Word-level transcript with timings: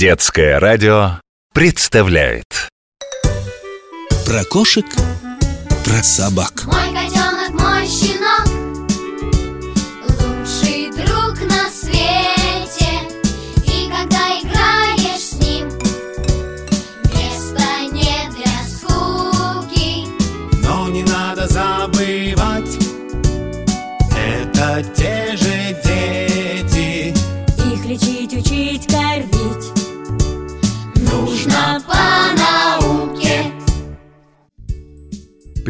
Детское 0.00 0.58
радио 0.58 1.20
представляет. 1.52 2.70
Про 4.24 4.44
кошек, 4.44 4.86
про 5.84 6.02
собак. 6.02 6.62
Мой 6.64 6.86
котенок, 6.86 7.50
мой 7.50 7.86
щенок 7.86 8.46
Лучший 10.08 10.90
друг 10.92 11.38
на 11.50 11.68
свете. 11.68 12.88
И 13.66 13.90
когда 13.90 14.40
играешь 14.40 15.20
с 15.20 15.32
ним 15.34 15.68
Места 17.12 17.82
нет 17.92 18.32
для 18.34 18.64
скуки. 18.70 20.06
Но 20.64 20.88
не 20.88 21.02
надо 21.02 21.46
забывать 21.46 22.74
Это 24.16 24.82
те 24.96 25.19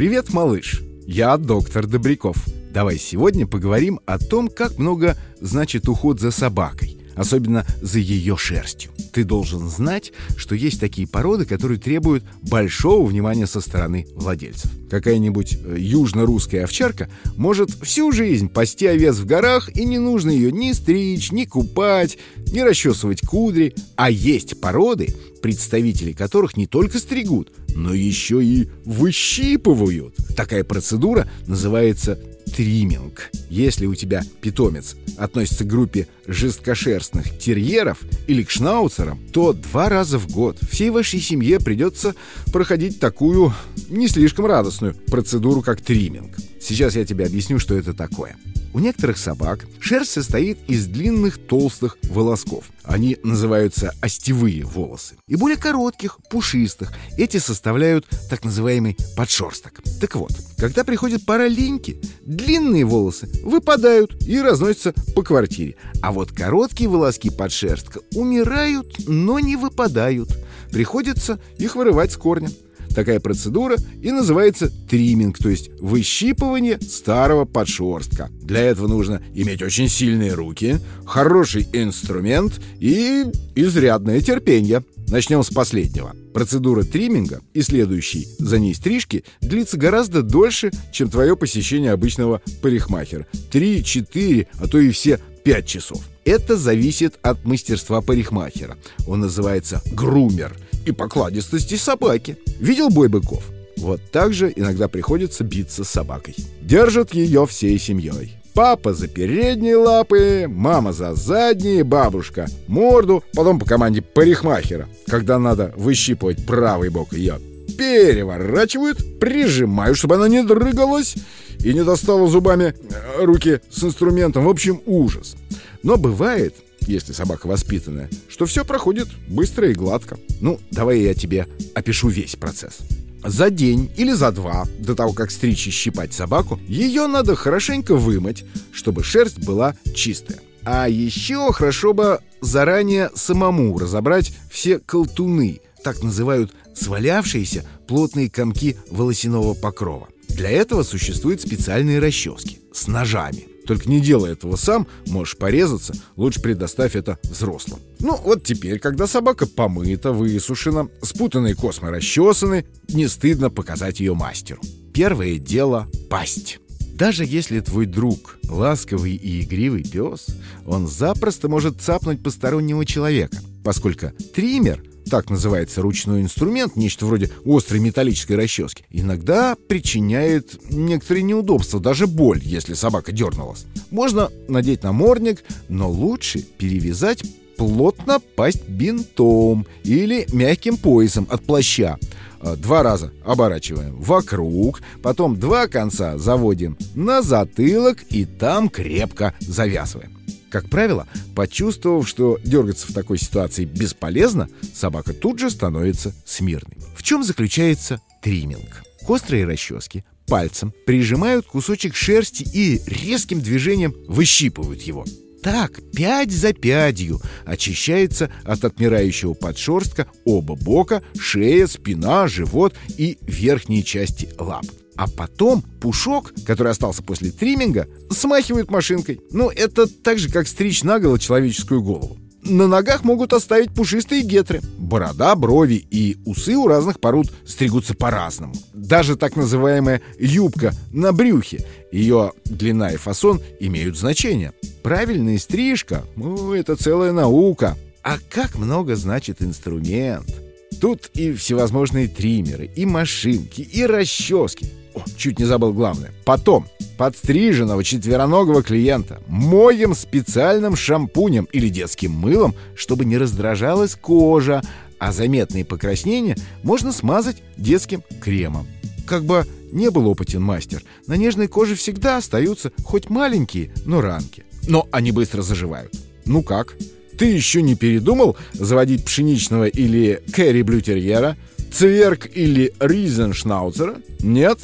Привет, 0.00 0.32
малыш! 0.32 0.80
Я 1.06 1.36
доктор 1.36 1.86
Добряков. 1.86 2.34
Давай 2.72 2.96
сегодня 2.96 3.46
поговорим 3.46 4.00
о 4.06 4.18
том, 4.18 4.48
как 4.48 4.78
много 4.78 5.14
значит 5.42 5.90
уход 5.90 6.20
за 6.20 6.30
собакой, 6.30 6.96
особенно 7.20 7.66
за 7.82 7.98
ее 7.98 8.34
шерстью. 8.38 8.92
Ты 9.12 9.24
должен 9.24 9.68
знать, 9.68 10.10
что 10.38 10.54
есть 10.54 10.80
такие 10.80 11.06
породы, 11.06 11.44
которые 11.44 11.78
требуют 11.78 12.24
большого 12.40 13.06
внимания 13.06 13.46
со 13.46 13.60
стороны 13.60 14.06
владельцев. 14.14 14.70
Какая-нибудь 14.88 15.58
э, 15.62 15.76
южно-русская 15.78 16.64
овчарка 16.64 17.10
может 17.36 17.70
всю 17.82 18.10
жизнь 18.10 18.48
пасти 18.48 18.86
овец 18.86 19.16
в 19.16 19.26
горах, 19.26 19.68
и 19.76 19.84
не 19.84 19.98
нужно 19.98 20.30
ее 20.30 20.50
ни 20.50 20.72
стричь, 20.72 21.30
ни 21.30 21.44
купать, 21.44 22.16
ни 22.52 22.60
расчесывать 22.60 23.20
кудри. 23.20 23.74
А 23.96 24.10
есть 24.10 24.58
породы, 24.58 25.14
представители 25.42 26.12
которых 26.12 26.56
не 26.56 26.66
только 26.66 26.98
стригут, 26.98 27.52
но 27.74 27.92
еще 27.92 28.42
и 28.42 28.70
выщипывают. 28.86 30.16
Такая 30.34 30.64
процедура 30.64 31.30
называется 31.46 32.18
тримминг. 32.54 33.30
Если 33.48 33.86
у 33.86 33.94
тебя 33.94 34.22
питомец 34.40 34.96
относится 35.16 35.64
к 35.64 35.68
группе 35.68 36.06
жесткошерстных 36.26 37.38
терьеров 37.38 37.98
или 38.26 38.42
к 38.42 38.50
шнауцерам, 38.50 39.18
то 39.32 39.52
два 39.52 39.88
раза 39.88 40.18
в 40.18 40.30
год 40.30 40.58
всей 40.70 40.90
вашей 40.90 41.20
семье 41.20 41.60
придется 41.60 42.14
проходить 42.52 43.00
такую 43.00 43.54
не 43.88 44.08
слишком 44.08 44.46
радостную 44.46 44.94
процедуру, 44.94 45.62
как 45.62 45.80
тримминг. 45.80 46.36
Сейчас 46.60 46.94
я 46.94 47.04
тебе 47.04 47.26
объясню, 47.26 47.58
что 47.58 47.74
это 47.74 47.94
такое. 47.94 48.36
У 48.72 48.78
некоторых 48.78 49.18
собак 49.18 49.66
шерсть 49.80 50.12
состоит 50.12 50.58
из 50.68 50.86
длинных 50.86 51.38
толстых 51.38 51.98
волосков. 52.04 52.66
Они 52.84 53.16
называются 53.24 53.92
остевые 54.00 54.64
волосы. 54.64 55.16
И 55.26 55.34
более 55.34 55.56
коротких, 55.56 56.18
пушистых. 56.30 56.92
Эти 57.16 57.38
составляют 57.38 58.06
так 58.28 58.44
называемый 58.44 58.96
подшерсток. 59.16 59.80
Так 60.00 60.14
вот, 60.14 60.32
когда 60.56 60.84
приходит 60.84 61.26
пора 61.26 61.48
линьки, 61.48 62.00
длинные 62.30 62.84
волосы 62.84 63.28
выпадают 63.42 64.14
и 64.26 64.40
разносятся 64.40 64.94
по 65.14 65.22
квартире. 65.22 65.74
А 66.00 66.12
вот 66.12 66.30
короткие 66.30 66.88
волоски 66.88 67.28
подшерстка 67.28 68.00
умирают, 68.14 69.08
но 69.08 69.40
не 69.40 69.56
выпадают. 69.56 70.30
Приходится 70.70 71.40
их 71.58 71.74
вырывать 71.74 72.12
с 72.12 72.16
корня. 72.16 72.48
Такая 72.94 73.20
процедура 73.20 73.76
и 74.02 74.10
называется 74.10 74.70
тримминг, 74.88 75.38
то 75.38 75.48
есть 75.48 75.70
выщипывание 75.80 76.80
старого 76.80 77.44
подшерстка. 77.44 78.30
Для 78.42 78.60
этого 78.60 78.88
нужно 78.88 79.22
иметь 79.34 79.62
очень 79.62 79.88
сильные 79.88 80.34
руки, 80.34 80.78
хороший 81.06 81.66
инструмент 81.72 82.60
и 82.80 83.26
изрядное 83.54 84.20
терпение. 84.20 84.82
Начнем 85.08 85.42
с 85.42 85.50
последнего. 85.50 86.14
Процедура 86.32 86.84
тримминга 86.84 87.40
и 87.52 87.62
следующей 87.62 88.28
за 88.38 88.58
ней 88.60 88.74
стрижки 88.74 89.24
длится 89.40 89.76
гораздо 89.76 90.22
дольше, 90.22 90.70
чем 90.92 91.10
твое 91.10 91.36
посещение 91.36 91.90
обычного 91.90 92.40
парикмахера. 92.62 93.26
Три, 93.50 93.84
четыре, 93.84 94.46
а 94.58 94.68
то 94.68 94.78
и 94.78 94.90
все 94.90 95.18
пять 95.44 95.66
часов. 95.66 96.02
Это 96.24 96.56
зависит 96.56 97.18
от 97.22 97.44
мастерства 97.44 98.00
парикмахера. 98.00 98.76
Он 99.08 99.20
называется 99.20 99.82
грумер 99.92 100.56
и 100.90 100.92
покладистости 100.92 101.76
собаки. 101.76 102.36
Видел 102.58 102.90
бой 102.90 103.08
быков? 103.08 103.42
Вот 103.76 104.00
так 104.12 104.34
же 104.34 104.52
иногда 104.54 104.88
приходится 104.88 105.42
биться 105.42 105.84
с 105.84 105.88
собакой. 105.88 106.36
Держат 106.60 107.14
ее 107.14 107.46
всей 107.46 107.78
семьей. 107.78 108.36
Папа 108.52 108.92
за 108.92 109.08
передние 109.08 109.76
лапы, 109.76 110.46
мама 110.48 110.92
за 110.92 111.14
задние, 111.14 111.84
бабушка 111.84 112.46
морду, 112.66 113.24
потом 113.32 113.58
по 113.58 113.64
команде 113.64 114.02
парикмахера. 114.02 114.88
Когда 115.06 115.38
надо 115.38 115.72
выщипывать 115.76 116.44
правый 116.44 116.90
бок 116.90 117.12
ее, 117.12 117.38
переворачивают, 117.78 119.20
прижимают, 119.20 119.96
чтобы 119.96 120.16
она 120.16 120.28
не 120.28 120.42
дрыгалась 120.42 121.14
и 121.60 121.72
не 121.72 121.84
достала 121.84 122.28
зубами 122.28 122.74
э, 122.74 123.24
руки 123.24 123.60
с 123.70 123.82
инструментом. 123.84 124.44
В 124.44 124.48
общем, 124.48 124.82
ужас. 124.84 125.36
Но 125.82 125.96
бывает, 125.96 126.54
если 126.86 127.12
собака 127.12 127.46
воспитанная, 127.46 128.10
что 128.28 128.46
все 128.46 128.64
проходит 128.64 129.08
быстро 129.28 129.70
и 129.70 129.74
гладко. 129.74 130.18
Ну, 130.40 130.60
давай 130.70 131.00
я 131.00 131.14
тебе 131.14 131.46
опишу 131.74 132.08
весь 132.08 132.36
процесс. 132.36 132.78
За 133.24 133.50
день 133.50 133.90
или 133.96 134.12
за 134.12 134.32
два 134.32 134.66
до 134.78 134.94
того, 134.94 135.12
как 135.12 135.30
стричь 135.30 135.66
и 135.66 135.70
щипать 135.70 136.14
собаку, 136.14 136.58
ее 136.66 137.06
надо 137.06 137.36
хорошенько 137.36 137.94
вымыть, 137.94 138.44
чтобы 138.72 139.04
шерсть 139.04 139.38
была 139.38 139.74
чистая. 139.94 140.40
А 140.64 140.88
еще 140.88 141.52
хорошо 141.52 141.92
бы 141.92 142.20
заранее 142.40 143.10
самому 143.14 143.78
разобрать 143.78 144.32
все 144.50 144.78
колтуны, 144.78 145.60
так 145.82 146.02
называют 146.02 146.52
свалявшиеся 146.74 147.64
плотные 147.86 148.30
комки 148.30 148.76
волосяного 148.90 149.54
покрова. 149.54 150.08
Для 150.28 150.50
этого 150.50 150.82
существуют 150.82 151.40
специальные 151.40 151.98
расчески 151.98 152.60
с 152.72 152.86
ножами. 152.86 153.48
Только 153.66 153.88
не 153.88 154.00
делай 154.00 154.32
этого 154.32 154.56
сам, 154.56 154.86
можешь 155.06 155.36
порезаться, 155.36 155.94
лучше 156.16 156.40
предоставь 156.40 156.96
это 156.96 157.18
взрослым. 157.24 157.80
Ну, 158.00 158.16
вот 158.16 158.42
теперь, 158.44 158.78
когда 158.78 159.06
собака 159.06 159.46
помыта, 159.46 160.12
высушена, 160.12 160.88
спутанные 161.02 161.54
космы 161.54 161.90
расчесаны, 161.90 162.66
не 162.88 163.06
стыдно 163.06 163.50
показать 163.50 164.00
ее 164.00 164.14
мастеру. 164.14 164.60
Первое 164.92 165.38
дело— 165.38 165.88
пасть. 166.10 166.58
Даже 166.94 167.24
если 167.24 167.60
твой 167.60 167.86
друг 167.86 168.38
ласковый 168.48 169.14
и 169.14 169.42
игривый 169.42 169.84
пес, 169.84 170.26
он 170.66 170.86
запросто 170.86 171.48
может 171.48 171.80
цапнуть 171.80 172.22
постороннего 172.22 172.84
человека, 172.84 173.38
поскольку 173.64 174.10
триммер 174.34 174.82
так 175.10 175.28
называется 175.28 175.82
ручной 175.82 176.22
инструмент, 176.22 176.76
нечто 176.76 177.04
вроде 177.04 177.30
острой 177.44 177.80
металлической 177.80 178.34
расчески, 178.34 178.84
иногда 178.90 179.56
причиняет 179.68 180.58
некоторые 180.70 181.24
неудобства, 181.24 181.80
даже 181.80 182.06
боль, 182.06 182.40
если 182.42 182.74
собака 182.74 183.12
дернулась. 183.12 183.66
Можно 183.90 184.30
надеть 184.48 184.84
намордник, 184.84 185.42
но 185.68 185.90
лучше 185.90 186.40
перевязать 186.40 187.22
плотно 187.56 188.20
пасть 188.36 188.66
бинтом 188.68 189.66
или 189.84 190.26
мягким 190.32 190.76
поясом 190.78 191.26
от 191.28 191.42
плаща. 191.44 191.98
А, 192.40 192.56
Два 192.56 192.82
раза 192.82 193.12
оборачиваем 193.24 193.96
вокруг, 194.00 194.80
потом 195.02 195.38
два 195.38 195.66
конца 195.66 196.16
заводим 196.16 196.78
на 196.94 197.20
затылок 197.20 197.98
и 198.08 198.24
там 198.24 198.68
крепко 198.70 199.34
завязываем. 199.40 200.19
Как 200.50 200.68
правило, 200.68 201.06
почувствовав, 201.36 202.08
что 202.08 202.38
дергаться 202.44 202.88
в 202.88 202.92
такой 202.92 203.18
ситуации 203.18 203.64
бесполезно, 203.64 204.48
собака 204.74 205.12
тут 205.12 205.38
же 205.38 205.48
становится 205.48 206.12
смирной. 206.26 206.76
В 206.96 207.02
чем 207.02 207.22
заключается 207.22 208.00
тримминг? 208.20 208.82
К 209.06 209.10
острой 209.10 209.44
расческе 209.44 210.04
пальцем 210.26 210.72
прижимают 210.86 211.46
кусочек 211.46 211.94
шерсти 211.94 212.42
и 212.42 212.80
резким 212.86 213.40
движением 213.40 213.94
выщипывают 214.08 214.82
его. 214.82 215.04
Так, 215.42 215.80
пять 215.92 216.32
за 216.32 216.52
пятью 216.52 217.20
очищается 217.46 218.30
от 218.44 218.64
отмирающего 218.64 219.34
подшерстка 219.34 220.06
оба 220.26 220.54
бока, 220.54 221.02
шея, 221.18 221.66
спина, 221.66 222.28
живот 222.28 222.74
и 222.98 223.16
верхние 223.22 223.82
части 223.82 224.28
лап. 224.38 224.66
А 224.96 225.06
потом 225.08 225.62
пушок, 225.80 226.32
который 226.46 226.72
остался 226.72 227.02
после 227.02 227.30
тримминга, 227.30 227.88
смахивают 228.10 228.70
машинкой. 228.70 229.20
Ну, 229.30 229.50
это 229.50 229.86
так 229.86 230.18
же, 230.18 230.30
как 230.30 230.48
стричь 230.48 230.82
наголо 230.82 231.18
человеческую 231.18 231.82
голову. 231.82 232.18
На 232.42 232.66
ногах 232.66 233.04
могут 233.04 233.32
оставить 233.32 233.72
пушистые 233.72 234.22
гетры. 234.22 234.60
Борода, 234.78 235.34
брови 235.34 235.86
и 235.90 236.16
усы 236.24 236.56
у 236.56 236.66
разных 236.66 236.98
пород 236.98 237.30
стригутся 237.46 237.94
по-разному. 237.94 238.54
Даже 238.72 239.16
так 239.16 239.36
называемая 239.36 240.00
юбка 240.18 240.72
на 240.90 241.12
брюхе, 241.12 241.66
ее 241.92 242.32
длина 242.46 242.92
и 242.92 242.96
фасон 242.96 243.40
имеют 243.60 243.98
значение. 243.98 244.52
Правильная 244.82 245.38
стрижка 245.38 246.04
ну, 246.16 246.54
это 246.54 246.76
целая 246.76 247.12
наука. 247.12 247.76
А 248.02 248.16
как 248.30 248.56
много 248.56 248.96
значит 248.96 249.42
инструмент? 249.42 250.34
Тут 250.80 251.10
и 251.12 251.32
всевозможные 251.32 252.08
триммеры, 252.08 252.70
и 252.74 252.86
машинки, 252.86 253.60
и 253.60 253.84
расчески. 253.84 254.66
О, 254.94 255.02
чуть 255.16 255.38
не 255.38 255.44
забыл 255.44 255.72
главное. 255.72 256.12
Потом 256.24 256.66
подстриженного 256.98 257.82
четвероногого 257.84 258.62
клиента 258.62 259.22
моем 259.26 259.94
специальным 259.94 260.76
шампунем 260.76 261.48
или 261.52 261.68
детским 261.68 262.12
мылом, 262.12 262.54
чтобы 262.74 263.04
не 263.04 263.16
раздражалась 263.18 263.94
кожа, 263.94 264.62
а 264.98 265.12
заметные 265.12 265.64
покраснения 265.64 266.36
можно 266.62 266.92
смазать 266.92 267.42
детским 267.56 268.02
кремом. 268.20 268.66
Как 269.06 269.24
бы 269.24 269.46
не 269.72 269.90
был 269.90 270.08
опытен 270.08 270.42
мастер, 270.42 270.82
на 271.06 271.14
нежной 271.14 271.48
коже 271.48 271.74
всегда 271.74 272.18
остаются 272.18 272.72
хоть 272.84 273.08
маленькие, 273.08 273.72
но 273.86 274.00
ранки. 274.00 274.44
Но 274.68 274.86
они 274.90 275.10
быстро 275.12 275.42
заживают. 275.42 275.94
Ну 276.26 276.42
как? 276.42 276.76
Ты 277.18 277.26
еще 277.26 277.62
не 277.62 277.74
передумал 277.74 278.36
заводить 278.52 279.04
пшеничного 279.04 279.68
или 279.68 280.22
кэрри 280.32 280.62
блютерьера, 280.62 281.36
цверк 281.72 282.28
или 282.34 282.72
ризеншнауцера? 282.78 283.96
Нет? 284.20 284.58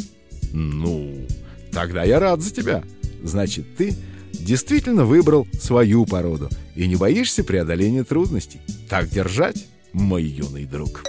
Ну, 0.58 1.26
тогда 1.70 2.02
я 2.02 2.18
рад 2.18 2.40
за 2.40 2.50
тебя. 2.50 2.82
Значит, 3.22 3.76
ты 3.76 3.94
действительно 4.32 5.04
выбрал 5.04 5.46
свою 5.52 6.06
породу 6.06 6.48
и 6.74 6.86
не 6.86 6.96
боишься 6.96 7.44
преодоления 7.44 8.04
трудностей. 8.04 8.62
Так 8.88 9.10
держать, 9.10 9.66
мой 9.92 10.22
юный 10.22 10.64
друг. 10.64 11.04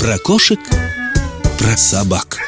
Про 0.00 0.18
кошек, 0.18 0.58
про 1.60 1.76
собак. 1.76 2.38